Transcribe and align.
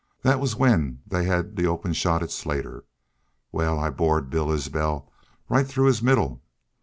That 0.23 0.39
war, 0.39 0.49
when 0.57 1.03
they 1.05 1.25
had 1.25 1.55
the 1.55 1.67
open 1.67 1.93
shot 1.93 2.23
at 2.23 2.31
Slater.... 2.31 2.85
Wal, 3.51 3.77
I 3.77 3.91
bored 3.91 4.31
Bill 4.31 4.51
Isbel 4.51 5.13
right 5.47 5.67
through 5.67 5.85
his 5.85 6.01
middle. 6.01 6.41